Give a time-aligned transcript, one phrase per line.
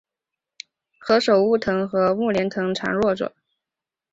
[0.99, 3.35] 何首乌藤和木莲藤缠络着